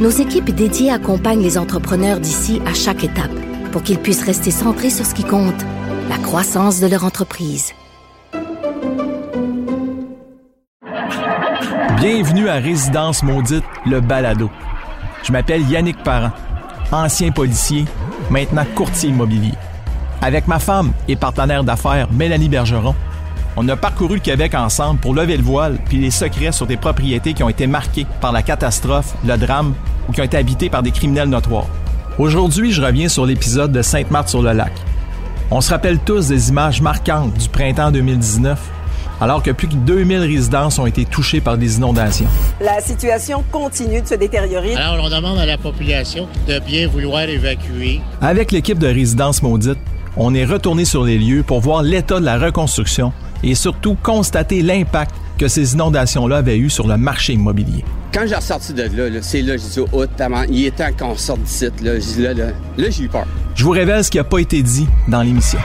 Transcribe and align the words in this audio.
nos 0.00 0.08
équipes 0.08 0.50
dédiées 0.50 0.90
accompagnent 0.90 1.42
les 1.42 1.58
entrepreneurs 1.58 2.20
d'ici 2.20 2.60
à 2.66 2.72
chaque 2.72 3.04
étape 3.04 3.30
pour 3.70 3.82
qu'ils 3.82 3.98
puissent 3.98 4.24
rester 4.24 4.50
centrés 4.50 4.90
sur 4.90 5.04
ce 5.04 5.14
qui 5.14 5.24
compte, 5.24 5.62
la 6.08 6.16
croissance 6.16 6.80
de 6.80 6.86
leur 6.86 7.04
entreprise. 7.04 7.72
Bienvenue 11.98 12.48
à 12.48 12.54
Résidence 12.54 13.22
Maudite, 13.22 13.64
le 13.84 14.00
balado. 14.00 14.50
Je 15.22 15.32
m'appelle 15.32 15.68
Yannick 15.68 16.02
Parent, 16.02 16.32
ancien 16.90 17.30
policier, 17.30 17.84
maintenant 18.30 18.64
courtier 18.74 19.10
immobilier. 19.10 19.52
Avec 20.22 20.48
ma 20.48 20.58
femme 20.58 20.92
et 21.08 21.16
partenaire 21.16 21.62
d'affaires, 21.62 22.10
Mélanie 22.10 22.48
Bergeron, 22.48 22.94
on 23.56 23.68
a 23.68 23.76
parcouru 23.76 24.14
le 24.14 24.20
Québec 24.20 24.54
ensemble 24.54 25.00
pour 25.00 25.14
lever 25.14 25.36
le 25.36 25.42
voile 25.42 25.78
puis 25.88 25.98
les 25.98 26.10
secrets 26.10 26.52
sur 26.52 26.66
des 26.66 26.76
propriétés 26.76 27.34
qui 27.34 27.42
ont 27.42 27.48
été 27.48 27.66
marquées 27.66 28.06
par 28.20 28.32
la 28.32 28.42
catastrophe, 28.42 29.14
le 29.26 29.36
drame 29.36 29.74
ou 30.08 30.12
qui 30.12 30.20
ont 30.20 30.24
été 30.24 30.36
habitées 30.36 30.70
par 30.70 30.82
des 30.82 30.90
criminels 30.90 31.28
notoires. 31.28 31.66
Aujourd'hui, 32.18 32.72
je 32.72 32.82
reviens 32.82 33.08
sur 33.08 33.26
l'épisode 33.26 33.72
de 33.72 33.82
Sainte-Marthe-sur-le-Lac. 33.82 34.72
On 35.50 35.60
se 35.60 35.70
rappelle 35.70 35.98
tous 35.98 36.28
des 36.28 36.50
images 36.50 36.80
marquantes 36.80 37.34
du 37.34 37.48
printemps 37.48 37.90
2019 37.90 38.58
alors 39.20 39.42
que 39.42 39.50
plus 39.50 39.68
de 39.68 39.74
2000 39.74 40.20
résidences 40.20 40.78
ont 40.78 40.86
été 40.86 41.04
touchées 41.04 41.40
par 41.40 41.58
des 41.58 41.76
inondations. 41.76 42.26
La 42.60 42.80
situation 42.80 43.44
continue 43.52 44.00
de 44.00 44.06
se 44.06 44.14
détériorer. 44.14 44.74
Alors, 44.76 45.04
on 45.04 45.10
demande 45.10 45.38
à 45.38 45.44
la 45.44 45.58
population 45.58 46.26
de 46.48 46.58
bien 46.58 46.88
vouloir 46.88 47.22
évacuer. 47.22 48.00
Avec 48.22 48.50
l'équipe 48.50 48.78
de 48.78 48.86
Résidence 48.86 49.42
Maudite, 49.42 49.78
on 50.16 50.34
est 50.34 50.44
retourné 50.44 50.84
sur 50.84 51.04
les 51.04 51.18
lieux 51.18 51.42
pour 51.42 51.60
voir 51.60 51.82
l'état 51.82 52.18
de 52.18 52.24
la 52.24 52.38
reconstruction 52.38 53.12
et 53.42 53.54
surtout 53.54 53.96
constater 54.02 54.62
l'impact 54.62 55.14
que 55.38 55.48
ces 55.48 55.74
inondations-là 55.74 56.38
avaient 56.38 56.58
eu 56.58 56.68
sur 56.68 56.86
le 56.86 56.96
marché 56.96 57.32
immobilier. 57.32 57.84
Quand 58.12 58.26
j'ai 58.26 58.34
ressorti 58.34 58.74
de 58.74 58.82
là, 58.82 59.22
c'est 59.22 59.42
là, 59.42 59.56
j'ai 59.56 59.82
dit, 59.82 59.88
oh, 59.92 60.04
il 60.50 60.66
est 60.66 60.76
temps 60.76 60.90
qu'on 60.98 61.16
sorte 61.16 61.40
d'ici. 61.42 61.68
Là, 61.82 61.94
là, 62.18 62.34
là, 62.34 62.46
là 62.76 62.90
j'ai 62.90 63.04
eu 63.04 63.08
peur. 63.08 63.26
Je 63.54 63.64
vous 63.64 63.70
révèle 63.70 64.04
ce 64.04 64.10
qui 64.10 64.18
n'a 64.18 64.24
pas 64.24 64.38
été 64.38 64.62
dit 64.62 64.86
dans 65.08 65.22
l'émission. 65.22 65.58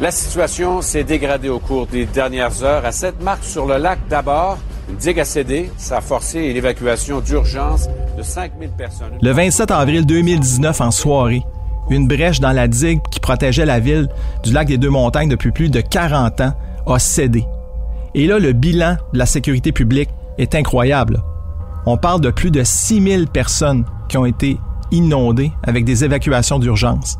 La 0.00 0.10
situation 0.10 0.82
s'est 0.82 1.04
dégradée 1.04 1.48
au 1.48 1.58
cours 1.58 1.86
des 1.86 2.04
dernières 2.04 2.62
heures. 2.62 2.84
À 2.84 2.92
cette 2.92 3.22
marque 3.22 3.44
sur 3.44 3.64
le 3.64 3.78
lac 3.78 3.98
d'abord, 4.08 4.58
une 4.90 4.96
digue 4.96 5.20
a 5.20 5.24
cédé. 5.24 5.70
Ça 5.78 5.98
a 5.98 6.00
forcé 6.00 6.52
l'évacuation 6.52 7.20
d'urgence 7.20 7.88
de 8.16 8.22
5000 8.22 8.70
personnes. 8.70 9.18
Le 9.20 9.30
27 9.32 9.70
avril 9.70 10.06
2019, 10.06 10.80
en 10.80 10.90
soirée, 10.90 11.42
une 11.90 12.08
brèche 12.08 12.40
dans 12.40 12.52
la 12.52 12.68
digue 12.68 13.00
qui 13.10 13.20
protégeait 13.20 13.66
la 13.66 13.80
ville 13.80 14.08
du 14.42 14.52
lac 14.52 14.68
des 14.68 14.78
Deux-Montagnes 14.78 15.28
depuis 15.28 15.52
plus 15.52 15.70
de 15.70 15.80
40 15.80 16.40
ans 16.40 16.52
a 16.86 16.98
cédé. 16.98 17.44
Et 18.14 18.26
là, 18.26 18.38
le 18.38 18.52
bilan 18.52 18.96
de 19.12 19.18
la 19.18 19.26
sécurité 19.26 19.72
publique 19.72 20.10
est 20.38 20.54
incroyable. 20.54 21.22
On 21.86 21.96
parle 21.96 22.20
de 22.20 22.30
plus 22.30 22.50
de 22.50 22.62
6000 22.62 23.28
personnes 23.28 23.84
qui 24.08 24.16
ont 24.16 24.24
été 24.24 24.58
inondées 24.90 25.52
avec 25.62 25.84
des 25.84 26.04
évacuations 26.04 26.58
d'urgence. 26.58 27.18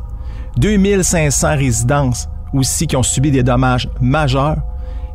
2500 0.57 1.57
résidences 1.57 2.29
aussi 2.53 2.87
qui 2.87 2.95
ont 2.95 3.03
subi 3.03 3.31
des 3.31 3.43
dommages 3.43 3.89
majeurs. 4.01 4.57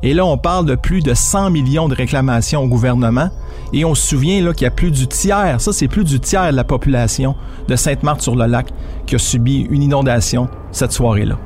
Et 0.03 0.15
là, 0.15 0.25
on 0.25 0.38
parle 0.38 0.65
de 0.65 0.75
plus 0.75 1.03
de 1.03 1.12
100 1.12 1.50
millions 1.50 1.88
de 1.88 1.94
réclamations 1.94 2.62
au 2.62 2.69
gouvernement. 2.69 3.28
Et 3.72 3.84
on 3.84 3.94
se 3.94 4.06
souvient 4.06 4.53
qu'il 4.53 4.65
y 4.65 4.69
a 4.69 4.71
plus 4.71 4.91
du 4.91 5.06
tiers, 5.06 5.61
ça 5.61 5.72
c'est 5.72 5.87
plus 5.87 6.03
du 6.03 6.19
tiers 6.19 6.50
de 6.50 6.56
la 6.56 6.65
population 6.65 7.37
de 7.69 7.77
Sainte-Marthe-sur-le-Lac 7.77 8.66
qui 9.06 9.15
a 9.15 9.19
subi 9.19 9.60
une 9.71 9.83
inondation 9.83 10.49
cette 10.72 10.91
soirée-là. 10.91 11.37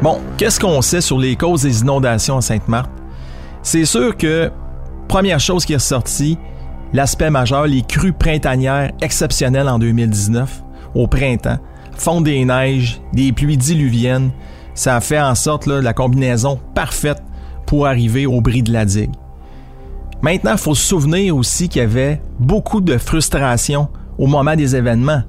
Bon, 0.00 0.20
qu'est-ce 0.38 0.58
qu'on 0.58 0.80
sait 0.80 1.02
sur 1.02 1.18
les 1.18 1.36
causes 1.36 1.62
des 1.62 1.82
inondations 1.82 2.38
à 2.38 2.40
Sainte-Marthe? 2.40 2.90
C'est 3.62 3.84
sûr 3.84 4.16
que, 4.16 4.50
première 5.06 5.38
chose 5.38 5.66
qui 5.66 5.74
est 5.74 5.76
ressortie, 5.76 6.38
l'aspect 6.94 7.30
majeur, 7.30 7.66
les 7.66 7.82
crues 7.82 8.12
printanières 8.12 8.92
exceptionnelles 9.02 9.68
en 9.68 9.78
2019 9.78 10.64
au 10.94 11.06
printemps, 11.06 11.58
fond 12.02 12.20
des 12.20 12.44
neiges, 12.44 13.00
des 13.12 13.30
pluies 13.30 13.56
diluviennes, 13.56 14.32
ça 14.74 15.00
fait 15.00 15.20
en 15.20 15.36
sorte 15.36 15.66
là, 15.66 15.80
la 15.80 15.92
combinaison 15.92 16.58
parfaite 16.74 17.22
pour 17.64 17.86
arriver 17.86 18.26
au 18.26 18.40
bris 18.40 18.64
de 18.64 18.72
la 18.72 18.84
digue. 18.84 19.12
Maintenant, 20.20 20.52
il 20.52 20.58
faut 20.58 20.74
se 20.74 20.84
souvenir 20.84 21.36
aussi 21.36 21.68
qu'il 21.68 21.80
y 21.80 21.84
avait 21.84 22.20
beaucoup 22.40 22.80
de 22.80 22.98
frustration 22.98 23.88
au 24.18 24.26
moment 24.26 24.56
des 24.56 24.74
événements, 24.74 25.22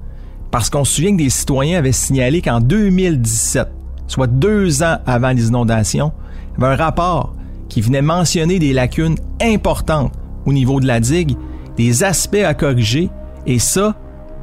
parce 0.50 0.72
qu'on 0.72 0.83
se 0.83 0.95
souvient 0.95 1.12
que 1.12 1.22
des 1.22 1.29
citoyens 1.29 1.78
avaient 1.78 1.91
signalé 1.91 2.41
qu'en 2.41 2.59
2017, 2.59 3.67
soit 4.07 4.28
deux 4.28 4.81
ans 4.81 4.97
avant 5.06 5.29
les 5.29 5.50
inondations, 5.50 6.12
il 6.57 6.62
y 6.62 6.66
avait 6.66 6.73
un 6.73 6.78
rapport 6.78 7.35
qui 7.69 7.81
venait 7.81 8.01
mentionner 8.01 8.57
des 8.57 8.73
lacunes 8.73 9.17
importantes 9.39 10.12
au 10.47 10.53
niveau 10.53 10.79
de 10.79 10.88
la 10.88 11.00
digue, 11.00 11.38
des 11.78 12.03
aspects 12.03 12.44
à 12.44 12.56
corriger, 12.56 13.12
et 13.45 13.59
ça, 13.59 13.95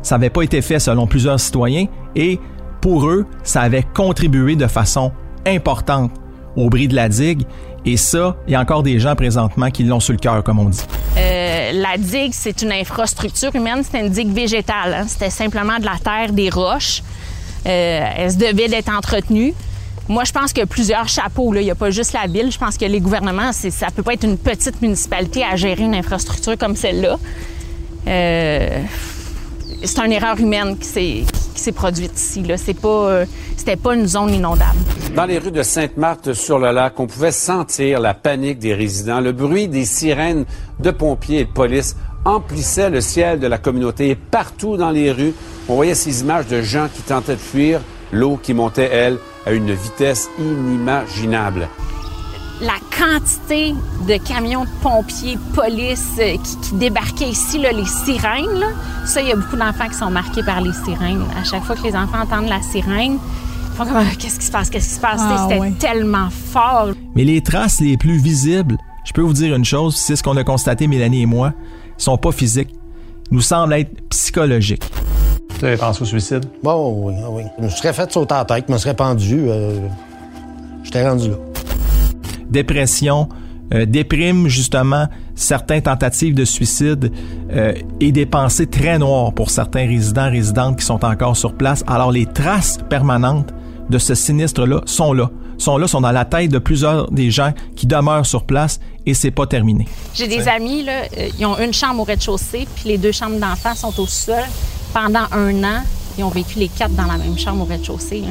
ça 0.02 0.16
n'avait 0.16 0.30
pas 0.30 0.42
été 0.42 0.62
fait 0.62 0.78
selon 0.78 1.08
plusieurs 1.08 1.40
citoyens 1.40 1.86
et 2.16 2.38
pour 2.80 3.08
eux, 3.08 3.26
ça 3.42 3.62
avait 3.62 3.84
contribué 3.94 4.56
de 4.56 4.66
façon 4.66 5.12
importante 5.46 6.10
au 6.56 6.68
bris 6.68 6.88
de 6.88 6.96
la 6.96 7.08
digue. 7.08 7.42
Et 7.84 7.96
ça, 7.96 8.36
il 8.46 8.52
y 8.52 8.56
a 8.56 8.60
encore 8.60 8.82
des 8.82 8.98
gens 8.98 9.14
présentement 9.14 9.70
qui 9.70 9.84
l'ont 9.84 10.00
sur 10.00 10.12
le 10.12 10.18
cœur, 10.18 10.42
comme 10.42 10.58
on 10.58 10.68
dit. 10.68 10.82
Euh, 11.16 11.72
la 11.72 11.96
digue, 11.96 12.32
c'est 12.34 12.60
une 12.62 12.72
infrastructure 12.72 13.54
humaine, 13.54 13.82
c'est 13.88 14.00
une 14.00 14.10
digue 14.10 14.32
végétale. 14.32 14.94
Hein. 14.94 15.04
C'était 15.08 15.30
simplement 15.30 15.78
de 15.78 15.84
la 15.84 15.98
terre, 16.02 16.32
des 16.32 16.50
roches. 16.50 17.02
Euh, 17.66 18.06
elle 18.16 18.32
se 18.32 18.36
devait 18.36 18.68
d'être 18.68 18.90
entretenue. 18.90 19.54
Moi, 20.08 20.24
je 20.24 20.32
pense 20.32 20.52
qu'il 20.52 20.60
y 20.60 20.64
a 20.64 20.66
plusieurs 20.66 21.08
chapeaux. 21.08 21.54
Il 21.54 21.62
n'y 21.62 21.70
a 21.70 21.74
pas 21.74 21.90
juste 21.90 22.12
la 22.12 22.26
ville. 22.26 22.50
Je 22.50 22.58
pense 22.58 22.76
que 22.76 22.84
les 22.84 23.00
gouvernements, 23.00 23.52
ça 23.52 23.86
ne 23.86 23.92
peut 23.92 24.02
pas 24.02 24.14
être 24.14 24.24
une 24.24 24.38
petite 24.38 24.82
municipalité 24.82 25.44
à 25.44 25.56
gérer 25.56 25.84
une 25.84 25.94
infrastructure 25.94 26.58
comme 26.58 26.74
celle-là. 26.74 27.16
Euh, 28.08 28.82
c'est 29.82 30.00
une 30.00 30.12
erreur 30.12 30.38
humaine 30.38 30.76
qui 30.78 30.86
s'est, 30.86 31.24
s'est 31.54 31.72
produite 31.72 32.18
ici. 32.18 32.44
C'est 32.56 32.74
pas, 32.74 32.88
euh, 32.88 33.24
c'était 33.56 33.76
pas 33.76 33.94
une 33.94 34.06
zone 34.06 34.34
inondable. 34.34 34.78
Dans 35.14 35.24
les 35.24 35.38
rues 35.38 35.50
de 35.50 35.62
Sainte-Marthe-sur-le-Lac, 35.62 36.98
on 36.98 37.06
pouvait 37.06 37.32
sentir 37.32 38.00
la 38.00 38.14
panique 38.14 38.58
des 38.58 38.74
résidents. 38.74 39.20
Le 39.20 39.32
bruit 39.32 39.68
des 39.68 39.84
sirènes 39.84 40.44
de 40.78 40.90
pompiers 40.90 41.40
et 41.40 41.44
de 41.44 41.50
police 41.50 41.96
emplissait 42.24 42.90
le 42.90 43.00
ciel 43.00 43.40
de 43.40 43.46
la 43.46 43.58
communauté. 43.58 44.10
Et 44.10 44.14
partout 44.14 44.76
dans 44.76 44.90
les 44.90 45.10
rues, 45.10 45.34
on 45.68 45.74
voyait 45.74 45.94
ces 45.94 46.20
images 46.20 46.46
de 46.46 46.62
gens 46.62 46.88
qui 46.92 47.02
tentaient 47.02 47.36
de 47.36 47.40
fuir, 47.40 47.80
l'eau 48.12 48.38
qui 48.42 48.54
montait, 48.54 48.90
elle, 48.92 49.18
à 49.46 49.52
une 49.52 49.72
vitesse 49.72 50.28
inimaginable 50.38 51.68
la 52.60 52.74
quantité 52.96 53.74
de 54.06 54.16
camions 54.18 54.64
de 54.64 54.70
pompiers, 54.82 55.38
police 55.54 56.10
euh, 56.18 56.36
qui, 56.62 56.74
débarquaient 56.74 57.30
ici, 57.30 57.58
là, 57.58 57.72
les 57.72 57.86
sirènes, 57.86 58.58
là, 58.58 58.68
ça, 59.06 59.22
il 59.22 59.28
y 59.28 59.32
a 59.32 59.36
beaucoup 59.36 59.56
d'enfants 59.56 59.88
qui 59.88 59.94
sont 59.94 60.10
marqués 60.10 60.42
par 60.42 60.60
les 60.60 60.72
sirènes. 60.72 61.24
À 61.40 61.44
chaque 61.44 61.64
fois 61.64 61.76
que 61.76 61.82
les 61.82 61.96
enfants 61.96 62.20
entendent 62.22 62.48
la 62.48 62.60
sirène, 62.60 63.18
ils 63.18 63.76
font 63.76 63.86
comme 63.86 64.04
qu'est-ce 64.18 64.38
qui 64.38 64.46
se 64.46 64.52
passe, 64.52 64.68
qu'est-ce 64.68 64.88
qui 64.90 64.94
se 64.96 65.00
passe. 65.00 65.20
Ah, 65.22 65.48
C'était 65.48 65.70
tellement 65.72 66.28
fort. 66.30 66.88
Mais 67.14 67.24
les 67.24 67.40
traces 67.40 67.80
les 67.80 67.96
plus 67.96 68.18
visibles, 68.18 68.76
je 69.04 69.12
peux 69.12 69.22
vous 69.22 69.32
dire 69.32 69.54
une 69.54 69.64
chose, 69.64 69.96
c'est 69.96 70.16
ce 70.16 70.22
qu'on 70.22 70.36
a 70.36 70.44
constaté 70.44 70.86
Mélanie 70.86 71.22
et 71.22 71.26
moi, 71.26 71.54
sont 71.96 72.18
pas 72.18 72.32
physiques. 72.32 72.74
Ils 73.30 73.34
nous 73.34 73.40
semblent 73.40 73.72
être 73.72 73.90
psychologiques. 74.10 74.84
Tu 75.58 75.64
avais 75.66 75.76
pensé 75.76 76.02
au 76.02 76.04
suicide? 76.04 76.44
Bon, 76.62 77.06
oui, 77.06 77.14
oui. 77.30 77.42
Je 77.58 77.64
me 77.64 77.68
serais 77.70 77.92
fait 77.92 78.10
sauter 78.12 78.34
la 78.34 78.44
tête, 78.44 78.64
je 78.68 78.72
me 78.72 78.78
serais 78.78 78.94
pendu. 78.94 79.44
Euh, 79.48 79.78
J'étais 80.82 81.06
rendu 81.06 81.30
là 81.30 81.36
dépression, 82.50 83.28
euh, 83.72 83.86
déprime 83.86 84.48
justement 84.48 85.06
certaines 85.34 85.82
tentatives 85.82 86.34
de 86.34 86.44
suicide 86.44 87.12
euh, 87.52 87.72
et 88.00 88.12
des 88.12 88.26
pensées 88.26 88.66
très 88.66 88.98
noires 88.98 89.32
pour 89.32 89.50
certains 89.50 89.86
résidents, 89.86 90.30
résidentes 90.30 90.78
qui 90.78 90.84
sont 90.84 91.04
encore 91.04 91.36
sur 91.36 91.54
place. 91.54 91.84
Alors 91.86 92.12
les 92.12 92.26
traces 92.26 92.78
permanentes 92.88 93.52
de 93.88 93.98
ce 93.98 94.14
sinistre-là 94.14 94.82
sont 94.86 95.12
là 95.12 95.30
sont 95.60 95.76
là, 95.76 95.86
sont 95.86 96.00
dans 96.00 96.10
la 96.12 96.24
tête 96.24 96.50
de 96.50 96.58
plusieurs 96.58 97.10
des 97.10 97.30
gens 97.30 97.52
qui 97.76 97.86
demeurent 97.86 98.26
sur 98.26 98.44
place 98.44 98.80
et 99.06 99.14
c'est 99.14 99.30
pas 99.30 99.46
terminé. 99.46 99.86
J'ai 100.14 100.26
des 100.26 100.48
amis, 100.48 100.82
là, 100.82 101.02
euh, 101.16 101.28
ils 101.38 101.46
ont 101.46 101.58
une 101.58 101.72
chambre 101.72 102.00
au 102.00 102.04
rez-de-chaussée, 102.04 102.66
puis 102.76 102.88
les 102.88 102.98
deux 102.98 103.12
chambres 103.12 103.38
d'enfants 103.38 103.74
sont 103.74 104.00
au 104.00 104.06
sol. 104.06 104.42
Pendant 104.92 105.26
un 105.32 105.62
an, 105.62 105.82
Ils 106.18 106.24
ont 106.24 106.30
vécu 106.30 106.58
les 106.58 106.68
quatre 106.68 106.92
dans 106.94 107.06
la 107.06 107.16
même 107.16 107.38
chambre 107.38 107.62
au 107.62 107.64
rez-de-chaussée. 107.64 108.24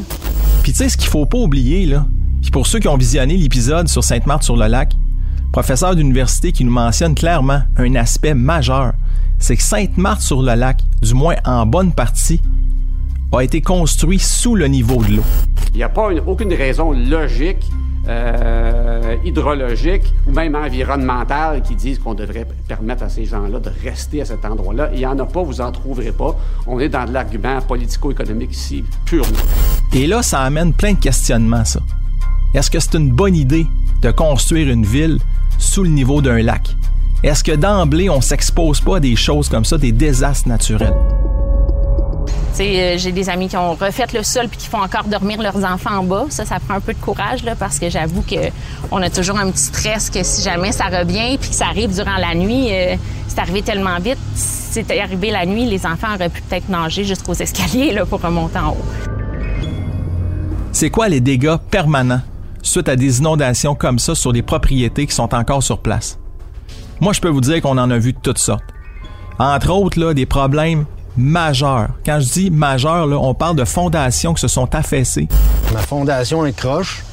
Puis 0.64 0.74
tu 0.74 0.80
sais, 0.80 0.90
ce 0.90 0.98
qu'il 0.98 1.08
faut 1.08 1.26
pas 1.26 1.38
oublier, 1.38 1.86
là, 1.86 2.06
puis 2.42 2.52
pour 2.52 2.68
ceux 2.68 2.80
qui 2.80 2.88
ont 2.88 2.98
visionné 2.98 3.36
l'épisode 3.38 3.88
sur 3.88 4.04
Sainte-Marthe-sur-le-Lac, 4.04 4.94
professeur 5.52 5.96
d'université 5.96 6.52
qui 6.52 6.64
nous 6.64 6.72
mentionne 6.72 7.16
clairement 7.16 7.62
un 7.78 7.96
aspect 7.96 8.34
majeur, 8.34 8.94
c'est 9.40 9.56
que 9.58 9.64
Sainte-Marthe-sur-le-Lac, 9.64 10.82
du 11.02 11.14
moins 11.14 11.36
en 11.46 11.66
bonne 11.66 11.92
partie, 11.92 12.42
a 13.32 13.42
été 13.44 13.62
construit 13.62 14.20
sous 14.20 14.56
le 14.56 14.68
niveau 14.68 15.04
de 15.04 15.18
l'eau. 15.18 15.24
Il 15.74 15.78
n'y 15.78 15.84
a 15.84 15.90
pas 15.90 16.12
une- 16.12 16.22
aucune 16.26 16.54
raison 16.54 16.92
logique, 16.92 17.70
euh, 18.08 19.16
hydrologique 19.24 20.14
ou 20.28 20.32
même 20.32 20.56
environnementale 20.56 21.62
qui 21.62 21.76
disent 21.76 22.00
qu'on 22.00 22.16
devrait 22.16 22.48
permettre 22.68 23.04
à 23.04 23.10
ces 23.10 23.26
gens-là 23.26 23.60
de 23.60 23.72
rester 23.84 24.22
à 24.22 24.26
cet 24.26 24.46
endroit-là. 24.46 24.90
Il 24.94 25.00
n'y 25.00 25.06
en 25.06 25.18
a 25.20 25.26
pas, 25.26 25.44
vous 25.44 25.62
en 25.62 25.72
trouverez 25.72 26.12
pas. 26.12 26.36
On 26.66 26.80
est 26.80 26.90
dans 26.90 27.06
de 27.06 27.12
l'argument 27.14 27.62
politico-économique 27.62 28.52
ici, 28.54 28.84
purement. 29.06 29.28
Et 29.94 30.08
là, 30.08 30.24
ça 30.24 30.42
amène 30.42 30.74
plein 30.74 30.94
de 30.94 31.00
questionnements, 31.00 31.66
ça. 31.66 31.82
Est-ce 32.56 32.72
que 32.72 32.80
c'est 32.80 32.96
une 32.96 33.12
bonne 33.12 33.36
idée 33.36 33.68
de 34.02 34.10
construire 34.10 34.70
une 34.70 34.84
ville 34.84 35.20
sous 35.60 35.84
le 35.84 35.90
niveau 35.90 36.20
d'un 36.20 36.42
lac? 36.42 36.76
Est-ce 37.24 37.44
que 37.44 37.52
d'emblée, 37.52 38.10
on 38.10 38.22
s'expose 38.22 38.82
pas 38.82 38.98
à 38.98 39.00
des 39.00 39.16
choses 39.16 39.50
comme 39.50 39.66
ça, 39.66 39.78
des 39.78 39.92
désastres 39.92 40.48
naturels? 40.48 40.96
Euh, 42.60 42.98
j'ai 42.98 43.12
des 43.12 43.30
amis 43.30 43.48
qui 43.48 43.56
ont 43.56 43.74
refait 43.74 44.08
le 44.14 44.24
sol 44.24 44.48
puis 44.50 44.58
qui 44.58 44.68
font 44.68 44.82
encore 44.82 45.06
dormir 45.06 45.42
leurs 45.42 45.64
enfants 45.64 46.00
en 46.00 46.04
bas. 46.04 46.26
Ça, 46.30 46.44
ça 46.44 46.60
prend 46.60 46.74
un 46.74 46.80
peu 46.82 46.94
de 46.94 47.00
courage 47.00 47.44
là, 47.44 47.56
parce 47.56 47.80
que 47.80 47.90
j'avoue 47.90 48.24
que 48.24 48.50
on 48.92 49.02
a 49.02 49.10
toujours 49.10 49.38
un 49.38 49.50
petit 49.52 49.66
stress 49.66 50.10
que 50.10 50.24
si 50.24 50.42
jamais 50.42 50.72
ça 50.72 50.86
revient 50.86 51.38
puis 51.38 51.50
que 51.50 51.56
ça 51.56 51.68
arrive 51.68 51.94
durant 51.94 52.18
la 52.18 52.36
nuit, 52.36 52.70
euh, 52.72 52.96
c'est 53.28 53.40
arrivé 53.40 53.62
tellement 53.62 53.98
vite. 54.00 54.18
Si 54.36 54.74
c'était 54.74 55.00
arrivé 55.00 55.30
la 55.30 55.46
nuit, 55.46 55.66
les 55.66 55.86
enfants 55.86 56.16
auraient 56.16 56.30
pu 56.30 56.42
peut-être 56.42 56.68
nager 56.68 57.04
jusqu'aux 57.06 57.34
escaliers 57.34 57.94
là, 57.94 58.06
pour 58.06 58.20
remonter 58.22 58.60
en 58.60 58.72
haut. 58.72 58.86
C'est 60.72 60.90
quoi 60.90 61.08
les 61.08 61.22
dégâts 61.22 61.58
permanents 61.70 62.22
suite 62.62 62.90
à 62.90 62.96
des 62.96 63.20
inondations 63.20 63.76
comme 63.76 64.00
ça 64.00 64.16
sur 64.16 64.34
des 64.34 64.42
propriétés 64.42 65.06
qui 65.08 65.16
sont 65.16 65.34
encore 65.34 65.64
sur 65.64 65.80
place? 65.80 66.18
Moi, 67.00 67.14
je 67.14 67.22
peux 67.22 67.30
vous 67.30 67.42
dire 67.42 67.62
qu'on 67.62 67.78
en 67.78 67.90
a 67.90 67.98
vu 67.98 68.14
de 68.14 68.20
toutes 68.22 68.38
sortes. 68.40 68.64
Entre 69.38 69.70
autres, 69.70 70.00
là, 70.00 70.14
des 70.14 70.26
problèmes 70.26 70.86
majeurs. 71.16 71.90
Quand 72.06 72.20
je 72.20 72.30
dis 72.32 72.52
majeurs, 72.52 73.08
là, 73.08 73.18
on 73.18 73.34
parle 73.34 73.56
de 73.56 73.66
fondations 73.66 74.34
qui 74.34 74.42
se 74.42 74.48
sont 74.48 74.74
affaissées. 74.76 75.28
Ma 75.74 75.80
fondation 75.80 76.46
est 76.46 76.54
croche, 76.54 77.04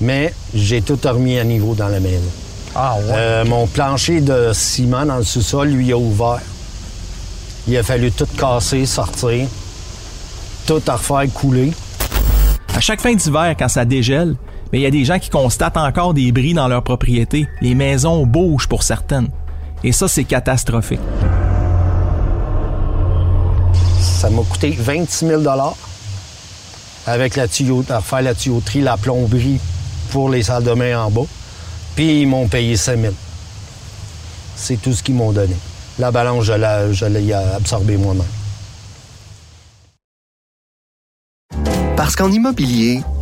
mais 0.00 0.34
j'ai 0.54 0.82
tout 0.82 0.98
remis 1.04 1.38
à 1.38 1.44
niveau 1.44 1.74
dans 1.74 1.88
la 1.88 2.00
maison. 2.00 2.30
Ah 2.74 2.96
Euh, 3.10 3.44
mon 3.44 3.66
plancher 3.66 4.20
de 4.20 4.50
ciment 4.52 5.04
dans 5.04 5.16
le 5.16 5.24
sous-sol, 5.24 5.68
lui, 5.68 5.92
a 5.92 5.98
ouvert. 5.98 6.40
Il 7.68 7.76
a 7.76 7.82
fallu 7.82 8.10
tout 8.10 8.26
casser, 8.36 8.86
sortir, 8.86 9.46
tout 10.66 10.82
à 10.86 10.92
refaire 10.94 11.32
couler. 11.32 11.72
À 12.74 12.80
chaque 12.80 13.00
fin 13.00 13.14
d'hiver, 13.14 13.54
quand 13.58 13.68
ça 13.68 13.84
dégèle, 13.84 14.34
mais 14.72 14.78
il 14.78 14.82
y 14.82 14.86
a 14.86 14.90
des 14.90 15.04
gens 15.04 15.18
qui 15.18 15.30
constatent 15.30 15.76
encore 15.76 16.14
des 16.14 16.32
bris 16.32 16.54
dans 16.54 16.68
leur 16.68 16.82
propriété. 16.82 17.48
Les 17.60 17.74
maisons 17.74 18.26
bougent 18.26 18.68
pour 18.68 18.82
certaines. 18.82 19.28
Et 19.82 19.92
ça, 19.92 20.08
c'est 20.08 20.24
catastrophique. 20.24 21.00
Ça 24.00 24.30
m'a 24.30 24.42
coûté 24.42 24.76
26 24.78 25.26
000 25.26 25.42
avec 27.06 27.36
la 27.36 27.48
tuyau, 27.48 27.84
à 27.88 27.98
refaire 27.98 28.22
la 28.22 28.34
tuyauterie, 28.34 28.82
la 28.82 28.96
plomberie 28.96 29.58
pour 30.10 30.28
les 30.28 30.42
salles 30.42 30.64
de 30.64 30.74
bain 30.74 31.04
en 31.04 31.10
bas. 31.10 31.26
Puis 31.96 32.22
ils 32.22 32.26
m'ont 32.26 32.46
payé 32.46 32.76
5 32.76 33.00
000 33.00 33.14
C'est 34.56 34.80
tout 34.80 34.92
ce 34.92 35.02
qu'ils 35.02 35.14
m'ont 35.14 35.32
donné. 35.32 35.56
La 35.98 36.10
balance, 36.10 36.44
je 36.44 36.52
l'ai, 36.52 36.94
je 36.94 37.06
l'ai 37.06 37.32
absorbée 37.32 37.96
moi-même. 37.96 38.22
Parce 41.96 42.16
qu'en 42.16 42.30
immobilier, 42.30 43.02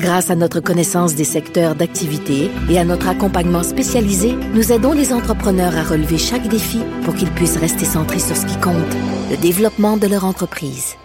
Grâce 0.00 0.30
à 0.30 0.34
notre 0.34 0.60
connaissance 0.60 1.14
des 1.14 1.24
secteurs 1.24 1.74
d'activité 1.74 2.50
et 2.70 2.78
à 2.78 2.84
notre 2.84 3.06
accompagnement 3.06 3.62
spécialisé, 3.62 4.34
nous 4.54 4.72
aidons 4.72 4.92
les 4.92 5.12
entrepreneurs 5.12 5.76
à 5.76 5.84
relever 5.84 6.16
chaque 6.16 6.48
défi 6.48 6.80
pour 7.04 7.14
qu'ils 7.14 7.30
puissent 7.30 7.58
rester 7.58 7.84
centrés 7.84 8.18
sur 8.18 8.34
ce 8.34 8.46
qui 8.46 8.58
compte, 8.60 8.96
le 9.30 9.36
développement 9.36 9.98
de 9.98 10.06
leur 10.06 10.24
entreprise. 10.24 10.96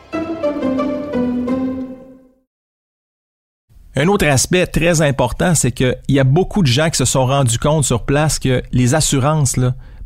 Un 3.97 4.07
autre 4.07 4.27
aspect 4.27 4.65
très 4.65 5.01
important, 5.01 5.55
c'est 5.55 5.73
qu'il 5.73 5.97
y 6.07 6.19
a 6.19 6.23
beaucoup 6.23 6.61
de 6.61 6.67
gens 6.67 6.89
qui 6.89 6.97
se 6.97 7.05
sont 7.05 7.25
rendus 7.25 7.59
compte 7.59 7.83
sur 7.83 8.05
place 8.05 8.39
que 8.39 8.63
les 8.71 8.95
assurances, 8.95 9.59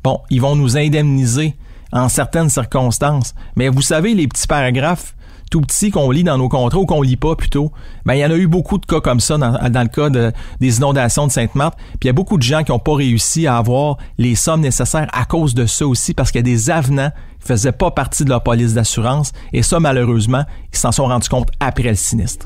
bon, 0.04 0.20
ils 0.32 0.42
vont 0.42 0.56
nous 0.56 0.78
indemniser 0.78 1.54
en 1.92 2.10
certaines 2.10 2.50
circonstances. 2.50 3.36
Mais 3.56 3.70
vous 3.70 3.84
savez, 3.84 4.16
les 4.16 4.28
petits 4.28 4.48
paragraphes 4.48 5.14
tout 5.50 5.62
petits 5.62 5.92
qu'on 5.92 6.12
lit 6.12 6.24
dans 6.24 6.38
nos 6.38 6.50
contrats 6.50 6.80
ou 6.80 6.86
qu'on 6.86 7.02
lit 7.02 7.16
pas 7.18 7.36
plutôt, 7.36 7.72
ben 8.06 8.14
il 8.14 8.20
y 8.20 8.26
en 8.26 8.32
a 8.32 8.36
eu 8.36 8.48
beaucoup 8.48 8.78
de 8.78 8.86
cas 8.86 9.00
comme 9.02 9.20
ça 9.20 9.38
dans, 9.38 9.52
dans 9.70 9.82
le 9.82 9.88
cas 9.88 10.10
de- 10.10 10.32
des 10.60 10.78
inondations 10.78 11.28
de 11.28 11.32
Sainte-Marthe. 11.32 11.76
Puis 11.76 11.98
il 12.04 12.08
y 12.08 12.10
a 12.10 12.14
beaucoup 12.14 12.38
de 12.38 12.44
gens 12.44 12.64
qui 12.64 12.72
n'ont 12.72 12.80
pas 12.80 12.96
réussi 12.96 13.48
à 13.48 13.58
avoir 13.58 13.98
les 14.18 14.36
sommes 14.36 14.62
nécessaires 14.62 15.08
à 15.14 15.26
cause 15.26 15.56
de 15.56 15.66
ça 15.66 15.88
aussi, 15.88 16.14
parce 16.14 16.32
qu'il 16.32 16.40
y 16.40 16.44
a 16.44 16.56
des 16.56 16.70
avenants 16.70 17.12
qui 17.42 17.48
faisaient 17.48 17.72
pas 17.72 17.92
partie 17.92 18.26
de 18.26 18.30
leur 18.30 18.44
police 18.44 18.74
d'assurance. 18.74 19.32
Et 19.54 19.64
ça, 19.64 19.80
malheureusement, 19.80 20.44
ils 20.74 20.78
s'en 20.78 20.92
sont 20.92 21.06
rendus 21.08 21.30
compte 21.30 21.50
après 21.60 21.90
le 21.90 21.96
sinistre. 21.96 22.46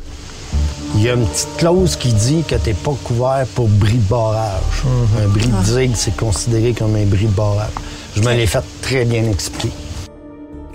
Il 0.96 1.02
y 1.02 1.10
a 1.10 1.16
une 1.16 1.26
petite 1.26 1.58
clause 1.58 1.96
qui 1.96 2.14
dit 2.14 2.44
que 2.48 2.54
tu 2.56 2.70
n'es 2.70 2.76
pas 2.76 2.94
couvert 3.04 3.46
pour 3.56 3.68
bris 3.68 3.98
de 3.98 4.08
barrage. 4.10 4.62
Un 5.24 5.28
bris 5.28 5.48
de 5.48 5.64
digue, 5.88 5.96
c'est 5.96 6.16
considéré 6.16 6.74
comme 6.74 6.96
un 6.96 7.06
bris 7.06 7.26
de 7.26 7.32
barrage. 7.32 7.72
Je 8.16 8.22
me 8.22 8.32
l'ai 8.34 8.46
fait 8.46 8.64
très 8.82 9.04
bien 9.06 9.24
expliquer. 9.24 9.74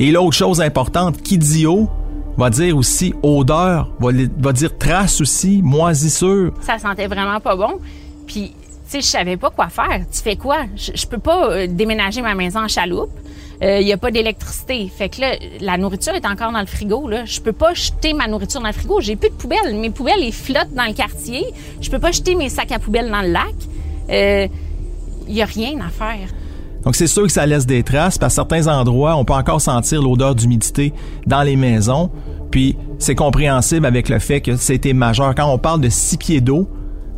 Et 0.01 0.11
l'autre 0.11 0.37
chose 0.37 0.61
importante, 0.61 1.23
qui 1.23 1.39
dit 1.39 1.67
eau, 1.67 1.89
va 2.39 2.51
dire 2.51 2.77
aussi 2.77 3.13
odeur, 3.23 3.91
va, 3.99 4.53
dire 4.53 4.79
trace 4.79 5.21
aussi, 5.21 5.61
moisissure. 5.63 6.53
Ça 6.61 6.79
sentait 6.79 7.09
vraiment 7.09 7.41
pas 7.41 7.57
bon. 7.57 7.81
Puis, 8.27 8.51
tu 8.51 8.57
sais, 8.87 9.01
je 9.01 9.07
savais 9.07 9.37
pas 9.37 9.51
quoi 9.51 9.69
faire. 9.69 10.01
Tu 10.11 10.23
fais 10.23 10.37
quoi? 10.37 10.59
Je, 10.77 10.93
je 10.95 11.07
peux 11.07 11.19
pas 11.19 11.51
euh, 11.51 11.67
déménager 11.69 12.23
ma 12.23 12.35
maison 12.35 12.61
en 12.61 12.69
chaloupe. 12.69 13.11
Il 13.61 13.85
n'y 13.85 13.93
a 13.93 13.97
pas 13.97 14.13
d'électricité. 14.13 14.89
Fait 14.97 15.09
que 15.09 15.21
là, 15.21 15.33
la 15.61 15.77
nourriture 15.77 16.15
est 16.15 16.25
encore 16.25 16.53
dans 16.53 16.61
le 16.61 16.67
frigo. 16.67 17.09
Là. 17.09 17.25
Je 17.25 17.41
peux 17.41 17.53
pas 17.53 17.75
jeter 17.75 18.13
ma 18.13 18.29
nourriture 18.29 18.61
dans 18.61 18.69
le 18.69 18.73
frigo. 18.73 19.01
J'ai 19.01 19.17
plus 19.17 19.31
de 19.31 19.35
poubelles. 19.35 19.75
Mes 19.75 19.91
poubelles, 19.91 20.21
ils 20.21 20.33
flottent 20.33 20.73
dans 20.75 20.85
le 20.85 20.93
quartier. 20.93 21.45
Je 21.81 21.91
peux 21.91 21.99
pas 21.99 22.13
jeter 22.13 22.37
mes 22.37 22.51
sacs 22.51 22.71
à 22.71 22.79
poubelles 22.79 23.11
dans 23.11 23.21
le 23.21 23.33
lac. 23.33 24.49
Il 25.29 25.35
y 25.35 25.43
a 25.43 25.45
rien 25.45 25.81
à 25.81 25.89
faire. 25.89 26.29
Donc 26.89 26.97
c'est 26.97 27.07
sûr 27.07 27.25
que 27.25 27.33
ça 27.33 27.45
laisse 27.45 27.67
des 27.67 27.83
traces, 27.83 28.17
parce 28.17 28.35
qu'à 28.35 28.49
certains 28.49 28.67
endroits, 28.67 29.15
on 29.17 29.25
peut 29.27 29.35
encore 29.35 29.61
sentir 29.61 30.01
l'odeur 30.01 30.35
d'humidité 30.35 30.95
dans 31.27 31.43
les 31.43 31.55
maisons. 31.55 32.11
Puis 32.51 32.79
c'est 32.99 33.15
compréhensible 33.15 33.85
avec 33.85 34.09
le 34.09 34.19
fait 34.19 34.41
que 34.41 34.57
c'était 34.57 34.95
majeur. 34.95 35.35
Quand 35.35 35.53
on 35.53 35.59
parle 35.59 35.83
de 35.83 35.91
six 35.91 36.17
pieds 36.17 36.41
d'eau 36.41 36.67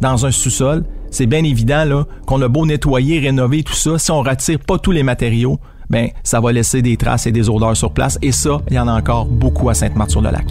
dans 0.01 0.27
un 0.27 0.33
sous-sol, 0.33 0.83
c'est 1.13 1.27
bien 1.27 1.45
évident 1.45 1.85
là 1.85 2.05
qu'on 2.27 2.43
a 2.43 2.49
beau 2.49 2.67
nettoyer, 2.67 3.21
rénover 3.21 3.63
tout 3.63 3.73
ça, 3.73 3.97
si 3.97 4.11
on 4.11 4.23
retire 4.23 4.59
pas 4.59 4.77
tous 4.77 4.91
les 4.91 5.05
matériaux, 5.05 5.61
ben 5.89 6.09
ça 6.25 6.41
va 6.41 6.51
laisser 6.51 6.83
des 6.83 6.97
traces 6.97 7.29
et 7.29 7.33
des 7.33 7.49
odeurs 7.49 7.77
sur 7.77 7.93
place. 7.93 8.19
Et 8.23 8.33
ça, 8.33 8.61
il 8.71 8.75
y 8.75 8.79
en 8.81 8.89
a 8.89 8.93
encore 8.93 9.27
beaucoup 9.27 9.71
à 9.71 9.75
Sainte-Marthe-sur-le-Lac. 9.75 10.47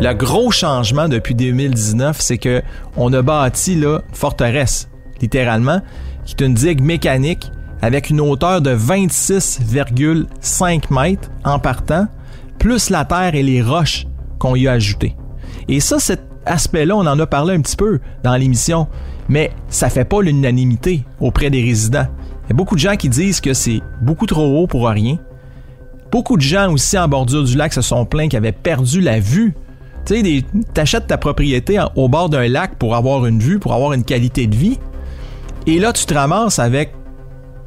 Le 0.00 0.12
gros 0.14 0.50
changement 0.50 1.08
depuis 1.08 1.34
2019, 1.34 2.22
c'est 2.22 2.38
que 2.38 2.62
on 2.96 3.12
a 3.12 3.20
bâti 3.20 3.74
là 3.74 4.00
forteresse, 4.14 4.88
littéralement, 5.20 5.82
qui 6.24 6.36
est 6.38 6.42
une 6.42 6.54
digue 6.54 6.80
mécanique 6.80 7.52
avec 7.82 8.08
une 8.08 8.22
hauteur 8.22 8.62
de 8.62 8.74
26,5 8.74 10.84
mètres 10.90 11.28
en 11.44 11.58
partant, 11.58 12.06
plus 12.58 12.88
la 12.88 13.04
terre 13.04 13.34
et 13.34 13.42
les 13.42 13.60
roches 13.60 14.06
qu'on 14.38 14.56
y 14.56 14.68
a 14.68 14.72
ajoutées. 14.72 15.14
Et 15.68 15.80
ça, 15.80 15.98
cet 15.98 16.22
aspect-là, 16.46 16.96
on 16.96 17.06
en 17.06 17.18
a 17.18 17.26
parlé 17.26 17.54
un 17.54 17.60
petit 17.60 17.76
peu 17.76 18.00
dans 18.22 18.36
l'émission, 18.36 18.88
mais 19.28 19.50
ça 19.68 19.90
fait 19.90 20.06
pas 20.06 20.22
l'unanimité 20.22 21.04
auprès 21.20 21.50
des 21.50 21.62
résidents. 21.62 22.06
Il 22.44 22.48
y 22.48 22.52
a 22.52 22.56
beaucoup 22.56 22.74
de 22.74 22.80
gens 22.80 22.96
qui 22.96 23.10
disent 23.10 23.42
que 23.42 23.52
c'est 23.52 23.82
beaucoup 24.00 24.24
trop 24.24 24.62
haut 24.62 24.66
pour 24.66 24.88
rien. 24.88 25.18
Beaucoup 26.10 26.38
de 26.38 26.42
gens 26.42 26.72
aussi 26.72 26.98
en 26.98 27.06
bordure 27.06 27.44
du 27.44 27.54
lac 27.54 27.74
se 27.74 27.82
sont 27.82 28.06
plaints 28.06 28.28
qu'ils 28.28 28.38
avaient 28.38 28.50
perdu 28.50 29.02
la 29.02 29.20
vue. 29.20 29.54
Tu 30.06 30.20
sais, 30.20 30.44
t'achètes 30.74 31.06
ta 31.06 31.18
propriété 31.18 31.82
au 31.96 32.08
bord 32.08 32.28
d'un 32.28 32.48
lac 32.48 32.76
pour 32.76 32.96
avoir 32.96 33.26
une 33.26 33.40
vue, 33.40 33.58
pour 33.58 33.74
avoir 33.74 33.92
une 33.92 34.04
qualité 34.04 34.46
de 34.46 34.56
vie. 34.56 34.78
Et 35.66 35.78
là, 35.78 35.92
tu 35.92 36.06
te 36.06 36.14
ramasses 36.14 36.58
avec, 36.58 36.92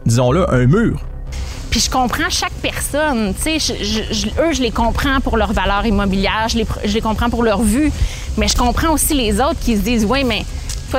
disons-le, 0.06 0.52
un 0.54 0.66
mur. 0.66 1.00
Puis 1.70 1.80
je 1.80 1.90
comprends 1.90 2.30
chaque 2.30 2.54
personne. 2.62 3.34
Tu 3.34 3.60
sais, 3.60 3.74
eux, 4.40 4.54
je 4.54 4.62
les 4.62 4.72
comprends 4.72 5.20
pour 5.22 5.38
leur 5.38 5.54
valeur 5.54 5.86
immobilière, 5.86 6.48
je 6.48 6.58
les, 6.60 6.66
je 6.86 6.94
les 6.94 7.02
comprends 7.02 7.30
pour 7.30 7.44
leur 7.44 7.62
vue. 7.62 7.92
Mais 8.38 8.48
je 8.48 8.56
comprends 8.56 8.94
aussi 8.94 9.14
les 9.14 9.40
autres 9.40 9.60
qui 9.60 9.76
se 9.76 9.82
disent, 9.82 10.06
oui, 10.06 10.24
mais 10.24 10.44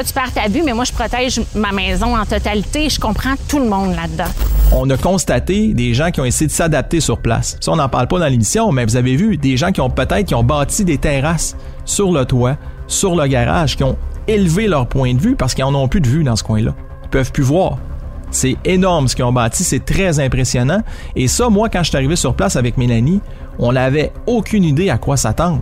tu 0.02 0.12
ta 0.12 0.48
vue, 0.48 0.62
mais 0.64 0.72
moi, 0.72 0.84
je 0.84 0.92
protège 0.92 1.40
ma 1.54 1.72
maison 1.72 2.16
en 2.16 2.24
totalité. 2.24 2.88
Je 2.88 2.98
comprends 2.98 3.34
tout 3.48 3.58
le 3.58 3.68
monde 3.68 3.94
là-dedans. 3.94 4.30
On 4.72 4.88
a 4.90 4.96
constaté 4.96 5.74
des 5.74 5.94
gens 5.94 6.10
qui 6.10 6.20
ont 6.20 6.24
essayé 6.24 6.46
de 6.46 6.52
s'adapter 6.52 7.00
sur 7.00 7.18
place. 7.18 7.56
Ça, 7.60 7.72
on 7.72 7.76
n'en 7.76 7.88
parle 7.88 8.08
pas 8.08 8.18
dans 8.18 8.26
l'émission, 8.26 8.72
mais 8.72 8.84
vous 8.84 8.96
avez 8.96 9.14
vu 9.14 9.36
des 9.36 9.56
gens 9.56 9.70
qui 9.72 9.80
ont 9.80 9.90
peut-être 9.90 10.26
qui 10.26 10.34
ont 10.34 10.42
bâti 10.42 10.84
des 10.84 10.98
terrasses 10.98 11.56
sur 11.84 12.10
le 12.12 12.24
toit, 12.24 12.56
sur 12.86 13.14
le 13.14 13.26
garage, 13.26 13.76
qui 13.76 13.84
ont 13.84 13.96
élevé 14.26 14.66
leur 14.66 14.86
point 14.86 15.14
de 15.14 15.20
vue 15.20 15.36
parce 15.36 15.54
qu'ils 15.54 15.64
n'en 15.64 15.74
ont 15.74 15.88
plus 15.88 16.00
de 16.00 16.08
vue 16.08 16.24
dans 16.24 16.36
ce 16.36 16.42
coin-là. 16.42 16.74
Ils 17.04 17.10
peuvent 17.10 17.32
plus 17.32 17.42
voir. 17.42 17.78
C'est 18.30 18.56
énorme 18.64 19.06
ce 19.06 19.14
qu'ils 19.14 19.24
ont 19.24 19.32
bâti, 19.32 19.62
c'est 19.62 19.84
très 19.84 20.18
impressionnant. 20.18 20.82
Et 21.14 21.28
ça, 21.28 21.48
moi, 21.50 21.68
quand 21.68 21.84
je 21.84 21.90
suis 21.90 21.96
arrivé 21.96 22.16
sur 22.16 22.34
place 22.34 22.56
avec 22.56 22.76
Mélanie, 22.76 23.20
on 23.60 23.72
n'avait 23.72 24.12
aucune 24.26 24.64
idée 24.64 24.90
à 24.90 24.98
quoi 24.98 25.16
s'attendre. 25.16 25.60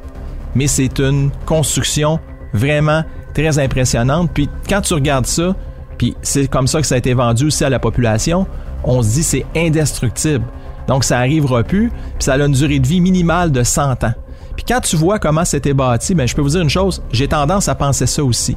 Mais 0.54 0.66
c'est 0.66 0.98
une 1.00 1.30
construction 1.44 2.18
vraiment 2.54 3.02
très 3.34 3.58
impressionnante. 3.58 4.30
Puis 4.32 4.48
quand 4.68 4.80
tu 4.80 4.94
regardes 4.94 5.26
ça, 5.26 5.54
puis 5.98 6.16
c'est 6.22 6.48
comme 6.48 6.66
ça 6.66 6.80
que 6.80 6.86
ça 6.86 6.94
a 6.94 6.98
été 6.98 7.14
vendu 7.14 7.46
aussi 7.46 7.64
à 7.64 7.70
la 7.70 7.78
population, 7.78 8.46
on 8.84 9.02
se 9.02 9.08
dit 9.10 9.22
c'est 9.22 9.46
indestructible. 9.56 10.44
Donc 10.88 11.04
ça 11.04 11.18
arrivera 11.18 11.62
plus, 11.62 11.88
puis 11.90 12.20
ça 12.20 12.34
a 12.34 12.38
une 12.38 12.52
durée 12.52 12.78
de 12.78 12.86
vie 12.86 13.00
minimale 13.00 13.52
de 13.52 13.62
100 13.62 14.04
ans. 14.04 14.14
Puis 14.56 14.64
quand 14.66 14.80
tu 14.80 14.96
vois 14.96 15.18
comment 15.18 15.44
c'était 15.44 15.74
bâti, 15.74 16.14
ben 16.14 16.26
je 16.26 16.34
peux 16.34 16.42
vous 16.42 16.50
dire 16.50 16.60
une 16.60 16.70
chose, 16.70 17.02
j'ai 17.12 17.28
tendance 17.28 17.68
à 17.68 17.74
penser 17.74 18.06
ça 18.06 18.22
aussi. 18.24 18.56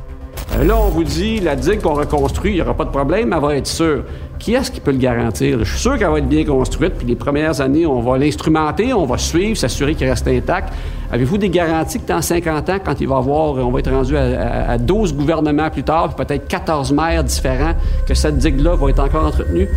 Euh, 0.58 0.64
là, 0.64 0.76
on 0.78 0.90
vous 0.90 1.04
dit, 1.04 1.40
la 1.40 1.56
digue 1.56 1.82
qu'on 1.82 1.94
reconstruit, 1.94 2.52
il 2.52 2.56
n'y 2.56 2.62
aura 2.62 2.74
pas 2.74 2.86
de 2.86 2.90
problème, 2.90 3.34
elle 3.34 3.42
va 3.42 3.56
être 3.56 3.68
sûre. 3.68 4.04
Qui 4.38 4.54
est-ce 4.54 4.70
qui 4.70 4.80
peut 4.80 4.92
le 4.92 4.98
garantir? 4.98 5.60
Je 5.60 5.64
suis 5.64 5.80
sûr 5.80 5.98
qu'elle 5.98 6.10
va 6.10 6.20
être 6.20 6.28
bien 6.28 6.44
construite, 6.44 6.94
puis 6.98 7.08
les 7.08 7.16
premières 7.16 7.62
années, 7.62 7.86
on 7.86 8.02
va 8.02 8.18
l'instrumenter, 8.18 8.94
on 8.94 9.06
va 9.06 9.18
suivre, 9.18 9.58
s'assurer 9.58 9.96
qu'il 9.96 10.08
reste 10.10 10.28
intact. 10.28 10.74
Avez-vous 11.16 11.38
des 11.38 11.50
garanties 11.50 11.98
que 12.02 12.08
dans 12.08 12.22
50 12.22 12.70
ans, 12.70 12.78
quand 12.84 13.00
il 13.00 13.08
va 13.08 13.16
avoir, 13.16 13.54
on 13.66 13.72
va 13.72 13.80
être 13.80 13.90
rendu 13.90 14.18
à, 14.18 14.78
12 14.78 15.16
gouvernements 15.16 15.70
plus 15.70 15.84
tard, 15.84 16.14
puis 16.14 16.26
peut-être 16.26 16.46
14 16.46 16.92
maires 16.92 17.24
différents, 17.24 17.72
que 18.06 18.14
cette 18.14 18.38
digue-là 18.38 18.76
va 18.76 18.90
être 18.90 19.00
encore 19.00 19.28
entretenue? 19.28 19.70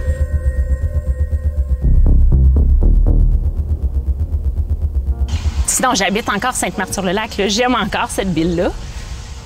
Sinon, 5.67 5.91
j'habite 5.95 6.29
encore 6.29 6.55
Sainte-Marthe-sur-le-Lac. 6.55 7.41
J'aime 7.47 7.77
encore 7.77 8.11
cette 8.11 8.31
ville-là. 8.31 8.73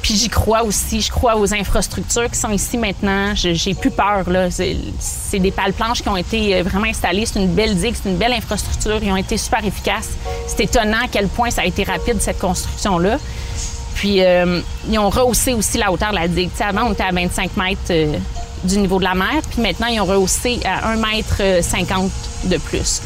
Puis 0.02 0.16
j'y 0.16 0.28
crois 0.28 0.64
aussi. 0.64 1.00
Je 1.00 1.10
crois 1.10 1.36
aux 1.36 1.54
infrastructures 1.54 2.28
qui 2.28 2.38
sont 2.38 2.50
ici 2.50 2.76
maintenant. 2.76 3.34
J'ai 3.36 3.74
plus 3.74 3.92
peur. 3.92 4.28
Là. 4.28 4.48
C'est 4.50 5.38
des 5.38 5.52
pales 5.52 5.72
planches 5.72 6.02
qui 6.02 6.08
ont 6.08 6.16
été 6.16 6.56
euh, 6.56 6.62
vraiment 6.64 6.86
installées. 6.86 7.24
C'est 7.24 7.40
une 7.40 7.54
belle 7.54 7.76
digue, 7.76 7.94
c'est 8.00 8.08
une 8.10 8.16
belle 8.16 8.32
infrastructure. 8.32 8.98
Ils 9.00 9.12
ont 9.12 9.16
été 9.16 9.36
super 9.36 9.64
efficaces. 9.64 10.10
C'est 10.48 10.64
étonnant 10.64 11.04
à 11.04 11.08
quel 11.10 11.28
point 11.28 11.50
ça 11.50 11.62
a 11.62 11.64
été 11.64 11.84
rapide, 11.84 12.20
cette 12.20 12.40
construction-là. 12.40 13.18
Puis 13.94 14.22
euh, 14.22 14.60
ils 14.88 14.98
ont 14.98 15.08
rehaussé 15.08 15.54
aussi 15.54 15.78
la 15.78 15.92
hauteur 15.92 16.10
de 16.10 16.16
la 16.16 16.26
digue. 16.26 16.50
avant, 16.60 16.88
on 16.88 16.92
était 16.92 17.04
à 17.04 17.12
25 17.12 17.56
mètres 17.56 17.80
euh, 17.90 18.16
du 18.64 18.78
niveau 18.78 18.98
de 18.98 19.04
la 19.04 19.14
mer. 19.14 19.40
Puis 19.50 19.62
maintenant, 19.62 19.86
ils 19.86 20.00
ont 20.00 20.06
rehaussé 20.06 20.58
à 20.64 20.90
1 20.90 20.96
mètre 20.96 21.62
50 21.62 22.10
de 22.44 22.56
plus. 22.56 23.00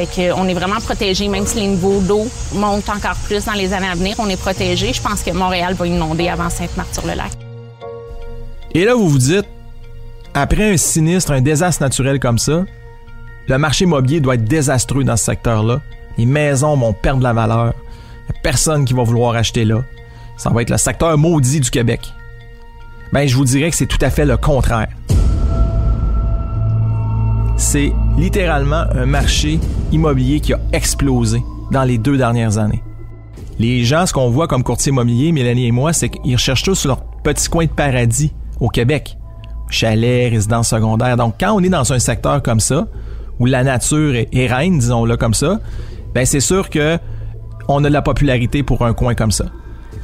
Fait 0.00 0.32
qu'on 0.32 0.48
est 0.48 0.54
vraiment 0.54 0.80
protégé, 0.80 1.28
même 1.28 1.46
si 1.46 1.60
les 1.60 1.66
niveaux 1.66 2.00
d'eau 2.00 2.26
montent 2.54 2.88
encore 2.88 3.16
plus 3.26 3.44
dans 3.44 3.52
les 3.52 3.74
années 3.74 3.88
à 3.88 3.94
venir, 3.94 4.14
on 4.18 4.30
est 4.30 4.40
protégé. 4.40 4.94
Je 4.94 5.02
pense 5.02 5.22
que 5.22 5.30
Montréal 5.30 5.74
va 5.74 5.86
inonder 5.86 6.30
avant 6.30 6.48
Sainte-Marthe-sur-le-Lac. 6.48 7.32
Et 8.72 8.86
là, 8.86 8.94
vous 8.94 9.10
vous 9.10 9.18
dites, 9.18 9.44
après 10.32 10.72
un 10.72 10.78
sinistre, 10.78 11.32
un 11.32 11.42
désastre 11.42 11.82
naturel 11.82 12.18
comme 12.18 12.38
ça, 12.38 12.64
le 13.46 13.58
marché 13.58 13.84
immobilier 13.84 14.20
doit 14.20 14.36
être 14.36 14.44
désastreux 14.44 15.04
dans 15.04 15.18
ce 15.18 15.24
secteur-là. 15.26 15.82
Les 16.16 16.24
maisons 16.24 16.78
vont 16.78 16.94
perdre 16.94 17.22
la 17.22 17.34
valeur. 17.34 17.74
Il 17.74 18.32
n'y 18.32 18.38
a 18.38 18.42
personne 18.42 18.86
qui 18.86 18.94
va 18.94 19.02
vouloir 19.02 19.34
acheter 19.34 19.66
là. 19.66 19.82
Ça 20.38 20.48
va 20.48 20.62
être 20.62 20.70
le 20.70 20.78
secteur 20.78 21.18
maudit 21.18 21.60
du 21.60 21.70
Québec. 21.70 22.00
Ben, 23.12 23.28
je 23.28 23.36
vous 23.36 23.44
dirais 23.44 23.68
que 23.68 23.76
c'est 23.76 23.84
tout 23.84 23.98
à 24.00 24.08
fait 24.08 24.24
le 24.24 24.38
contraire 24.38 24.88
c'est 27.60 27.92
littéralement 28.16 28.84
un 28.94 29.04
marché 29.04 29.60
immobilier 29.92 30.40
qui 30.40 30.54
a 30.54 30.60
explosé 30.72 31.42
dans 31.70 31.84
les 31.84 31.98
deux 31.98 32.16
dernières 32.16 32.56
années. 32.56 32.82
Les 33.58 33.84
gens, 33.84 34.06
ce 34.06 34.14
qu'on 34.14 34.30
voit 34.30 34.48
comme 34.48 34.64
courtier 34.64 34.90
immobilier, 34.90 35.30
Mélanie 35.30 35.66
et 35.66 35.70
moi, 35.70 35.92
c'est 35.92 36.08
qu'ils 36.08 36.34
recherchent 36.34 36.62
tous 36.62 36.86
leur 36.86 37.04
petit 37.22 37.48
coin 37.50 37.66
de 37.66 37.70
paradis 37.70 38.32
au 38.60 38.68
Québec. 38.68 39.18
Chalet, 39.68 40.30
résidence 40.30 40.70
secondaire. 40.70 41.18
Donc, 41.18 41.34
quand 41.38 41.52
on 41.52 41.60
est 41.62 41.68
dans 41.68 41.92
un 41.92 41.98
secteur 41.98 42.42
comme 42.42 42.60
ça, 42.60 42.88
où 43.38 43.44
la 43.44 43.62
nature 43.62 44.14
est, 44.14 44.46
reine, 44.46 44.78
disons-le 44.78 45.18
comme 45.18 45.34
ça, 45.34 45.60
ben 46.14 46.24
c'est 46.24 46.40
sûr 46.40 46.70
que 46.70 46.98
on 47.68 47.84
a 47.84 47.88
de 47.88 47.92
la 47.92 48.02
popularité 48.02 48.62
pour 48.62 48.86
un 48.86 48.94
coin 48.94 49.14
comme 49.14 49.30
ça. 49.30 49.44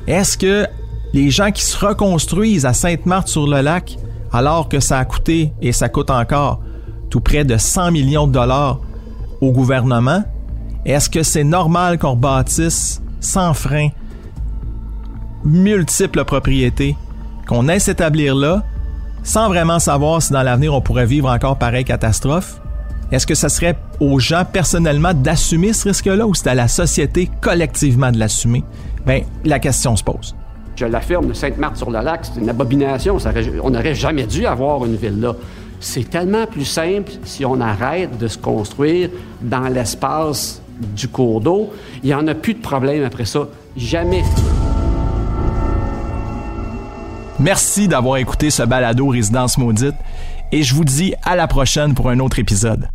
Est-ce 0.06 0.36
que 0.36 0.66
les 1.14 1.30
gens 1.30 1.50
qui 1.50 1.64
se 1.64 1.84
reconstruisent 1.84 2.66
à 2.66 2.74
Sainte-Marthe-sur-le-Lac, 2.74 3.96
alors 4.30 4.68
que 4.68 4.78
ça 4.78 4.98
a 4.98 5.04
coûté 5.06 5.52
et 5.62 5.72
ça 5.72 5.88
coûte 5.88 6.10
encore 6.10 6.60
tout 7.10 7.20
près 7.20 7.44
de 7.44 7.56
100 7.56 7.92
millions 7.92 8.26
de 8.26 8.32
dollars 8.32 8.80
au 9.40 9.52
gouvernement, 9.52 10.22
est-ce 10.84 11.10
que 11.10 11.22
c'est 11.22 11.44
normal 11.44 11.98
qu'on 11.98 12.16
bâtisse 12.16 13.02
sans 13.20 13.54
frein 13.54 13.88
multiples 15.44 16.24
propriétés, 16.24 16.96
qu'on 17.46 17.68
aille 17.68 17.80
s'établir 17.80 18.34
là, 18.34 18.64
sans 19.22 19.48
vraiment 19.48 19.78
savoir 19.78 20.22
si 20.22 20.32
dans 20.32 20.42
l'avenir 20.42 20.74
on 20.74 20.80
pourrait 20.80 21.06
vivre 21.06 21.28
encore 21.28 21.56
pareille 21.58 21.84
catastrophe? 21.84 22.60
Est-ce 23.12 23.26
que 23.26 23.34
ce 23.34 23.48
serait 23.48 23.76
aux 24.00 24.18
gens 24.18 24.44
personnellement 24.44 25.14
d'assumer 25.14 25.72
ce 25.72 25.88
risque-là 25.88 26.26
ou 26.26 26.34
c'est 26.34 26.48
à 26.48 26.54
la 26.54 26.66
société 26.66 27.30
collectivement 27.40 28.10
de 28.10 28.18
l'assumer? 28.18 28.64
Bien, 29.06 29.20
la 29.44 29.60
question 29.60 29.94
se 29.94 30.02
pose. 30.02 30.34
Je 30.74 30.84
l'affirme, 30.84 31.32
Sainte-Marthe-sur-le-Lac, 31.32 32.26
c'est 32.26 32.40
une 32.40 32.50
abomination. 32.50 33.16
on 33.62 33.70
n'aurait 33.70 33.94
jamais 33.94 34.26
dû 34.26 34.44
avoir 34.44 34.84
une 34.84 34.96
ville 34.96 35.20
là. 35.20 35.34
C'est 35.80 36.10
tellement 36.10 36.46
plus 36.46 36.64
simple 36.64 37.12
si 37.24 37.44
on 37.44 37.60
arrête 37.60 38.18
de 38.18 38.28
se 38.28 38.38
construire 38.38 39.10
dans 39.40 39.68
l'espace 39.68 40.60
du 40.94 41.08
cours 41.08 41.40
d'eau. 41.40 41.72
Il 42.02 42.08
n'y 42.08 42.14
en 42.14 42.26
a 42.26 42.34
plus 42.34 42.54
de 42.54 42.60
problème 42.60 43.04
après 43.04 43.24
ça. 43.24 43.48
Jamais. 43.76 44.22
Merci 47.38 47.86
d'avoir 47.88 48.16
écouté 48.16 48.50
ce 48.50 48.62
balado 48.62 49.08
Résidence 49.08 49.58
Maudite 49.58 49.94
et 50.52 50.62
je 50.62 50.74
vous 50.74 50.84
dis 50.84 51.14
à 51.22 51.36
la 51.36 51.46
prochaine 51.46 51.94
pour 51.94 52.08
un 52.08 52.18
autre 52.20 52.38
épisode. 52.38 52.88